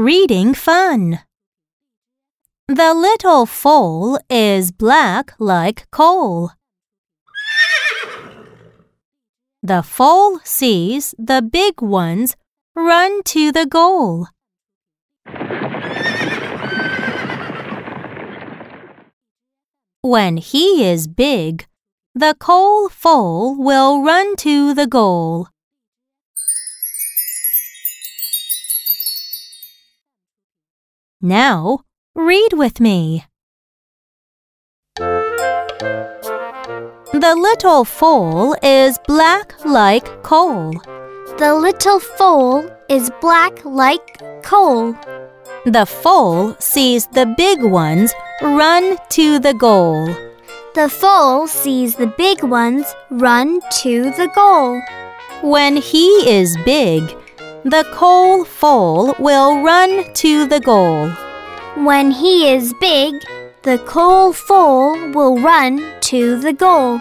Reading 0.00 0.54
fun. 0.54 1.20
The 2.68 2.94
little 2.94 3.44
foal 3.44 4.18
is 4.30 4.72
black 4.72 5.34
like 5.38 5.90
coal. 5.90 6.52
The 9.62 9.82
foal 9.82 10.40
sees 10.42 11.14
the 11.18 11.42
big 11.42 11.82
ones 11.82 12.34
run 12.74 13.22
to 13.24 13.52
the 13.52 13.66
goal. 13.66 14.28
When 20.00 20.38
he 20.38 20.82
is 20.90 21.08
big, 21.08 21.66
the 22.14 22.34
coal 22.38 22.88
foal 22.88 23.54
will 23.54 24.02
run 24.02 24.34
to 24.36 24.72
the 24.72 24.86
goal. 24.86 25.48
Now, 31.22 31.80
read 32.14 32.54
with 32.54 32.80
me. 32.80 33.26
The 37.12 37.34
little 37.36 37.84
foal 37.84 38.56
is 38.62 38.98
black 39.06 39.52
like 39.66 40.22
coal. 40.22 40.72
The 41.36 41.54
little 41.60 42.00
foal 42.00 42.70
is 42.88 43.10
black 43.20 43.62
like 43.66 44.22
coal. 44.42 44.94
The 45.66 45.84
foal 45.84 46.56
sees 46.58 47.06
the 47.08 47.26
big 47.36 47.62
ones 47.62 48.14
run 48.40 48.96
to 49.10 49.38
the 49.38 49.52
goal. 49.52 50.06
The 50.74 50.88
foal 50.88 51.46
sees 51.46 51.96
the 51.96 52.06
big 52.06 52.42
ones 52.42 52.86
run 53.10 53.60
to 53.82 54.10
the 54.12 54.28
goal. 54.34 54.80
When 55.42 55.76
he 55.76 56.06
is 56.30 56.56
big, 56.64 57.14
the 57.64 57.84
coal 57.92 58.44
foal 58.44 59.14
will 59.18 59.62
run 59.62 60.10
to 60.14 60.46
the 60.46 60.60
goal. 60.60 61.10
When 61.76 62.10
he 62.10 62.50
is 62.50 62.72
big, 62.80 63.14
the 63.62 63.76
coal 63.86 64.32
foal 64.32 64.94
will 65.10 65.38
run 65.38 65.84
to 66.02 66.40
the 66.40 66.54
goal. 66.54 66.98